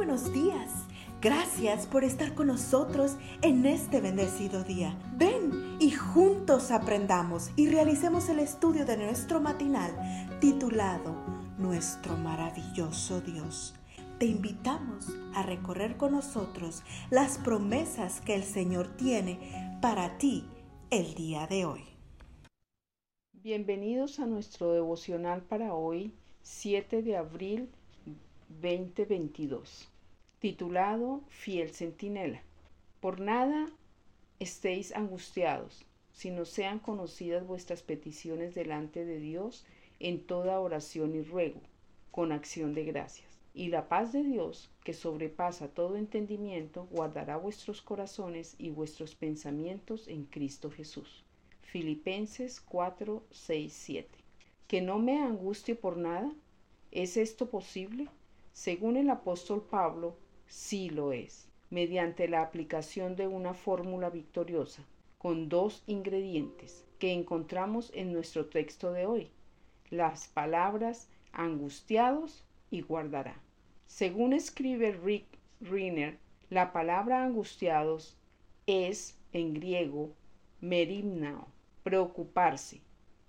buenos 0.00 0.32
días. 0.32 0.86
Gracias 1.20 1.86
por 1.86 2.04
estar 2.04 2.34
con 2.34 2.46
nosotros 2.46 3.18
en 3.42 3.66
este 3.66 4.00
bendecido 4.00 4.64
día. 4.64 4.98
Ven 5.18 5.76
y 5.78 5.90
juntos 5.90 6.70
aprendamos 6.70 7.50
y 7.54 7.68
realicemos 7.68 8.30
el 8.30 8.38
estudio 8.38 8.86
de 8.86 8.96
nuestro 8.96 9.42
matinal 9.42 9.92
titulado 10.40 11.14
Nuestro 11.58 12.16
maravilloso 12.16 13.20
Dios. 13.20 13.74
Te 14.18 14.24
invitamos 14.24 15.08
a 15.34 15.42
recorrer 15.42 15.98
con 15.98 16.12
nosotros 16.12 16.82
las 17.10 17.36
promesas 17.36 18.22
que 18.22 18.34
el 18.34 18.44
Señor 18.44 18.96
tiene 18.96 19.78
para 19.82 20.16
ti 20.16 20.46
el 20.88 21.14
día 21.14 21.46
de 21.46 21.66
hoy. 21.66 21.84
Bienvenidos 23.34 24.18
a 24.18 24.24
nuestro 24.24 24.72
devocional 24.72 25.42
para 25.42 25.74
hoy, 25.74 26.14
7 26.40 27.02
de 27.02 27.18
abril 27.18 27.68
2022, 28.50 29.89
titulado 30.40 31.20
Fiel 31.28 31.70
Centinela. 31.70 32.42
Por 33.00 33.20
nada 33.20 33.70
estéis 34.38 34.96
angustiados, 34.96 35.84
sino 36.12 36.46
sean 36.46 36.78
conocidas 36.78 37.46
vuestras 37.46 37.82
peticiones 37.82 38.54
delante 38.54 39.04
de 39.04 39.20
Dios 39.20 39.66
en 39.98 40.24
toda 40.26 40.58
oración 40.60 41.14
y 41.14 41.20
ruego, 41.20 41.60
con 42.10 42.32
acción 42.32 42.72
de 42.72 42.84
gracias. 42.84 43.28
Y 43.52 43.68
la 43.68 43.88
paz 43.88 44.12
de 44.12 44.22
Dios, 44.22 44.70
que 44.82 44.94
sobrepasa 44.94 45.68
todo 45.68 45.96
entendimiento, 45.96 46.86
guardará 46.90 47.36
vuestros 47.36 47.82
corazones 47.82 48.54
y 48.56 48.70
vuestros 48.70 49.14
pensamientos 49.14 50.08
en 50.08 50.24
Cristo 50.24 50.70
Jesús. 50.70 51.22
Filipenses 51.60 52.62
4, 52.62 53.22
6, 53.30 53.72
7. 53.72 54.08
¿Que 54.66 54.80
no 54.80 54.98
me 54.98 55.18
angustie 55.18 55.74
por 55.74 55.98
nada? 55.98 56.32
¿Es 56.90 57.18
esto 57.18 57.50
posible? 57.50 58.08
Según 58.54 58.96
el 58.96 59.10
apóstol 59.10 59.66
Pablo, 59.70 60.16
sí 60.50 60.90
lo 60.90 61.12
es, 61.12 61.48
mediante 61.70 62.28
la 62.28 62.42
aplicación 62.42 63.14
de 63.14 63.28
una 63.28 63.54
fórmula 63.54 64.10
victoriosa, 64.10 64.84
con 65.16 65.48
dos 65.48 65.84
ingredientes 65.86 66.84
que 66.98 67.12
encontramos 67.12 67.92
en 67.94 68.12
nuestro 68.12 68.46
texto 68.46 68.92
de 68.92 69.06
hoy, 69.06 69.30
las 69.90 70.26
palabras 70.28 71.08
angustiados 71.32 72.44
y 72.70 72.82
guardará. 72.82 73.40
Según 73.86 74.32
escribe 74.32 74.92
Rick 74.92 75.26
Riner, 75.60 76.18
la 76.50 76.72
palabra 76.72 77.24
angustiados 77.24 78.16
es 78.66 79.16
en 79.32 79.54
griego 79.54 80.10
merimnao, 80.60 81.46
preocuparse, 81.84 82.80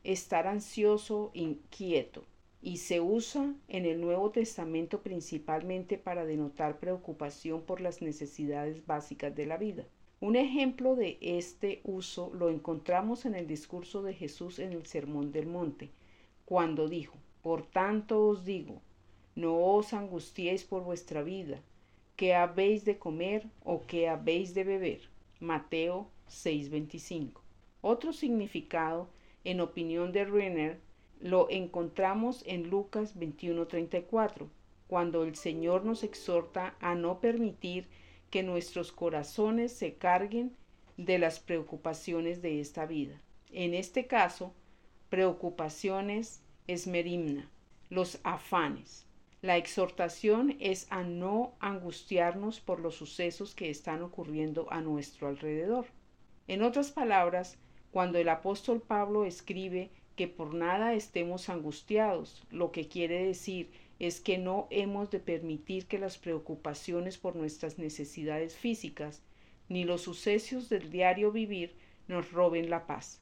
estar 0.03 0.47
ansioso, 0.47 1.29
inquieto, 1.33 2.25
y 2.61 2.77
se 2.77 3.01
usa 3.01 3.55
en 3.67 3.85
el 3.85 3.99
Nuevo 3.99 4.29
Testamento 4.31 5.01
principalmente 5.01 5.97
para 5.97 6.25
denotar 6.25 6.79
preocupación 6.79 7.61
por 7.63 7.81
las 7.81 8.01
necesidades 8.01 8.85
básicas 8.85 9.35
de 9.35 9.47
la 9.47 9.57
vida. 9.57 9.87
Un 10.19 10.35
ejemplo 10.35 10.95
de 10.95 11.17
este 11.21 11.81
uso 11.83 12.31
lo 12.35 12.49
encontramos 12.49 13.25
en 13.25 13.33
el 13.33 13.47
discurso 13.47 14.03
de 14.03 14.13
Jesús 14.13 14.59
en 14.59 14.73
el 14.73 14.85
Sermón 14.85 15.31
del 15.31 15.47
Monte, 15.47 15.89
cuando 16.45 16.87
dijo, 16.87 17.17
Por 17.41 17.65
tanto 17.65 18.27
os 18.27 18.45
digo, 18.45 18.81
no 19.35 19.57
os 19.57 19.93
angustiéis 19.93 20.63
por 20.63 20.83
vuestra 20.83 21.23
vida, 21.23 21.59
qué 22.15 22.35
habéis 22.35 22.85
de 22.85 22.99
comer 22.99 23.47
o 23.63 23.81
qué 23.87 24.09
habéis 24.09 24.53
de 24.53 24.63
beber. 24.63 25.01
Mateo 25.39 26.07
6:25. 26.27 27.41
Otro 27.81 28.13
significado, 28.13 29.09
en 29.43 29.59
opinión 29.59 30.11
de 30.11 30.25
Renner, 30.25 30.79
lo 31.21 31.49
encontramos 31.49 32.43
en 32.47 32.69
Lucas 32.69 33.15
21:34, 33.15 34.49
cuando 34.87 35.23
el 35.23 35.35
Señor 35.35 35.85
nos 35.85 36.03
exhorta 36.03 36.75
a 36.79 36.95
no 36.95 37.19
permitir 37.19 37.87
que 38.29 38.43
nuestros 38.43 38.91
corazones 38.91 39.71
se 39.71 39.95
carguen 39.95 40.55
de 40.97 41.19
las 41.19 41.39
preocupaciones 41.39 42.41
de 42.41 42.59
esta 42.59 42.85
vida. 42.85 43.21
En 43.51 43.73
este 43.73 44.07
caso, 44.07 44.53
preocupaciones 45.09 46.41
esmerimna, 46.67 47.49
los 47.89 48.19
afanes. 48.23 49.05
La 49.41 49.57
exhortación 49.57 50.55
es 50.59 50.87
a 50.91 51.03
no 51.03 51.53
angustiarnos 51.59 52.59
por 52.59 52.79
los 52.79 52.95
sucesos 52.95 53.55
que 53.55 53.69
están 53.69 54.01
ocurriendo 54.03 54.67
a 54.71 54.81
nuestro 54.81 55.27
alrededor. 55.27 55.87
En 56.47 56.61
otras 56.63 56.91
palabras, 56.91 57.57
cuando 57.91 58.19
el 58.19 58.29
apóstol 58.29 58.81
Pablo 58.81 59.25
escribe 59.25 59.91
que 60.15 60.27
por 60.27 60.53
nada 60.53 60.93
estemos 60.93 61.49
angustiados, 61.49 62.43
lo 62.51 62.71
que 62.71 62.87
quiere 62.87 63.25
decir 63.25 63.71
es 63.99 64.19
que 64.19 64.37
no 64.37 64.67
hemos 64.71 65.11
de 65.11 65.19
permitir 65.19 65.85
que 65.85 65.99
las 65.99 66.17
preocupaciones 66.17 67.17
por 67.17 67.35
nuestras 67.35 67.77
necesidades 67.77 68.55
físicas 68.55 69.21
ni 69.69 69.83
los 69.83 70.01
sucesos 70.01 70.69
del 70.69 70.89
diario 70.89 71.31
vivir 71.31 71.75
nos 72.07 72.31
roben 72.31 72.69
la 72.69 72.87
paz. 72.87 73.21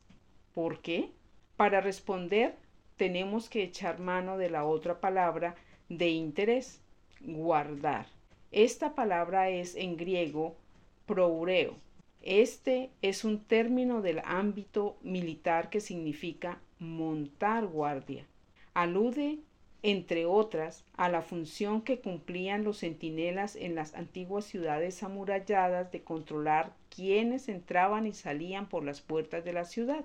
¿Por 0.54 0.82
qué? 0.82 1.12
Para 1.58 1.82
responder 1.82 2.56
tenemos 2.98 3.50
que 3.50 3.64
echar 3.64 4.00
mano 4.00 4.38
de 4.38 4.50
la 4.50 4.66
otra 4.66 5.00
palabra 5.00 5.56
de 5.90 6.10
interés, 6.10 6.82
guardar. 7.22 8.08
Esta 8.52 8.96
palabra 8.96 9.50
es 9.50 9.76
en 9.76 9.96
griego 9.96 10.56
proureo. 11.06 11.76
Este 12.22 12.90
es 13.02 13.24
un 13.24 13.44
término 13.44 14.02
del 14.02 14.22
ámbito 14.26 14.98
militar 15.02 15.70
que 15.70 15.82
significa 15.82 16.60
montar 16.80 17.68
guardia. 17.68 18.26
Alude, 18.74 19.40
entre 19.84 20.26
otras, 20.26 20.86
a 20.96 21.10
la 21.10 21.22
función 21.22 21.82
que 21.82 22.00
cumplían 22.00 22.64
los 22.64 22.80
centinelas 22.80 23.56
en 23.56 23.76
las 23.76 23.94
antiguas 23.94 24.46
ciudades 24.46 25.04
amuralladas 25.04 25.92
de 25.92 26.04
controlar 26.04 26.74
quiénes 26.90 27.48
entraban 27.50 28.08
y 28.08 28.14
salían 28.14 28.68
por 28.68 28.84
las 28.84 29.02
puertas 29.02 29.44
de 29.46 29.54
la 29.54 29.66
ciudad. 29.66 30.04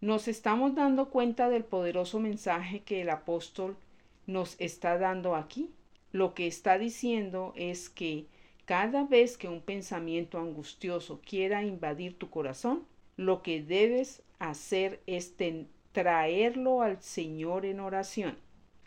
Nos 0.00 0.26
estamos 0.26 0.74
dando 0.74 1.10
cuenta 1.10 1.48
del 1.48 1.64
poderoso 1.64 2.18
mensaje 2.18 2.80
que 2.80 3.02
el 3.02 3.10
apóstol 3.10 3.76
nos 4.26 4.60
está 4.60 4.98
dando 4.98 5.36
aquí. 5.36 5.70
Lo 6.10 6.34
que 6.34 6.46
está 6.46 6.76
diciendo 6.78 7.52
es 7.56 7.88
que 7.88 8.26
cada 8.64 9.04
vez 9.04 9.36
que 9.36 9.48
un 9.48 9.60
pensamiento 9.60 10.38
angustioso 10.38 11.20
quiera 11.24 11.62
invadir 11.62 12.18
tu 12.18 12.30
corazón, 12.30 12.84
lo 13.16 13.42
que 13.42 13.62
debes 13.62 14.22
hacer 14.50 15.02
es 15.06 15.34
traerlo 15.92 16.82
al 16.82 17.02
Señor 17.02 17.64
en 17.64 17.80
oración. 17.80 18.38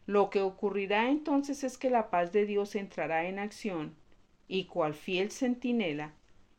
Lo 0.06 0.30
que 0.30 0.42
ocurrirá 0.42 1.10
entonces 1.10 1.64
es 1.64 1.78
que 1.78 1.90
la 1.90 2.10
paz 2.10 2.32
de 2.32 2.46
Dios 2.46 2.76
entrará 2.76 3.28
en 3.28 3.40
acción 3.40 3.96
y 4.48 4.66
cual 4.66 4.94
fiel 4.94 5.32
centinela 5.32 6.14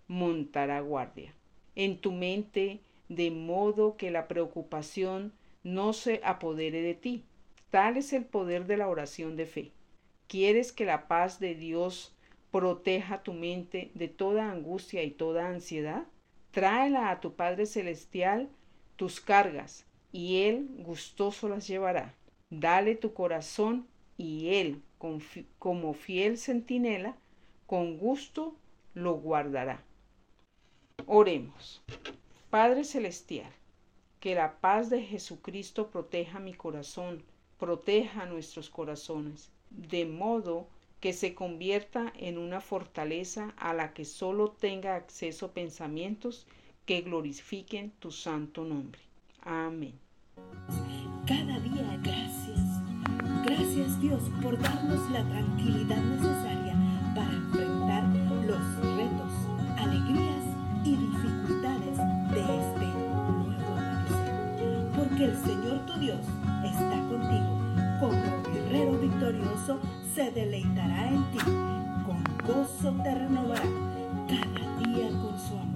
montará 0.08 0.80
guardia 0.80 1.34
en 1.76 1.98
tu 1.98 2.10
mente 2.10 2.80
de 3.08 3.30
modo 3.30 3.96
que 3.96 4.10
la 4.10 4.26
preocupación 4.26 5.32
no 5.62 5.92
se 5.92 6.20
apodere 6.24 6.80
de 6.80 6.94
ti. 6.94 7.24
Tal 7.70 7.96
es 7.96 8.12
el 8.12 8.24
poder 8.24 8.66
de 8.66 8.78
la 8.78 8.88
oración 8.88 9.36
de 9.36 9.46
fe. 9.46 9.72
¿Quieres 10.26 10.72
que 10.72 10.86
la 10.86 11.06
paz 11.06 11.38
de 11.38 11.54
Dios 11.54 12.16
proteja 12.50 13.22
tu 13.22 13.32
mente 13.32 13.90
de 13.94 14.08
toda 14.08 14.50
angustia 14.50 15.04
y 15.04 15.10
toda 15.10 15.48
ansiedad? 15.48 16.06
Tráela 16.50 17.10
a 17.10 17.20
tu 17.20 17.34
Padre 17.34 17.66
Celestial 17.66 18.48
tus 18.96 19.20
cargas, 19.20 19.86
y 20.12 20.42
Él 20.42 20.68
gustoso 20.78 21.48
las 21.48 21.68
llevará. 21.68 22.14
Dale 22.50 22.94
tu 22.94 23.12
corazón, 23.12 23.86
y 24.16 24.54
Él, 24.54 24.82
como 25.58 25.92
fiel 25.94 26.38
centinela, 26.38 27.16
con 27.66 27.98
gusto 27.98 28.56
lo 28.94 29.14
guardará. 29.14 29.82
Oremos. 31.06 31.82
Padre 32.50 32.84
Celestial, 32.84 33.50
que 34.20 34.34
la 34.34 34.58
paz 34.58 34.88
de 34.88 35.02
Jesucristo 35.02 35.90
proteja 35.90 36.38
mi 36.38 36.54
corazón, 36.54 37.22
proteja 37.58 38.26
nuestros 38.26 38.70
corazones, 38.70 39.50
de 39.70 40.06
modo 40.06 40.68
que 41.00 41.12
se 41.12 41.34
convierta 41.34 42.12
en 42.16 42.38
una 42.38 42.60
fortaleza 42.60 43.52
a 43.58 43.74
la 43.74 43.92
que 43.92 44.04
solo 44.04 44.52
tenga 44.52 44.96
acceso 44.96 45.52
pensamientos 45.52 46.46
que 46.86 47.02
glorifiquen 47.02 47.90
tu 47.98 48.12
santo 48.12 48.64
nombre. 48.64 49.00
Amén. 49.42 49.94
Cada 51.26 51.58
día 51.58 51.98
gracias. 52.00 52.60
Gracias 53.44 54.00
Dios 54.00 54.22
por 54.40 54.56
darnos 54.58 55.10
la 55.10 55.24
tranquilidad 55.28 56.00
necesaria 56.00 56.74
para 57.14 57.32
enfrentar 57.32 58.04
los 58.46 58.96
retos, 58.96 59.32
alegrías 59.76 60.44
y 60.84 60.96
dificultades 60.96 61.96
de 62.30 62.40
este 62.40 62.86
nuevo 62.86 63.72
amanecer. 63.72 64.90
Porque 64.96 65.24
el 65.24 65.36
Señor 65.38 65.86
tu 65.86 65.98
Dios 65.98 66.24
está 66.64 66.98
contigo. 67.08 67.56
Como 67.98 68.42
guerrero 68.52 68.92
victorioso 68.98 69.80
se 70.14 70.30
deleitará 70.30 71.08
en 71.08 71.24
ti. 71.32 71.38
Con 72.06 72.22
gozo 72.46 72.92
te 73.02 73.12
renovará 73.12 73.64
cada 74.28 74.78
día 74.78 75.08
con 75.08 75.36
su 75.36 75.58
amor. 75.58 75.75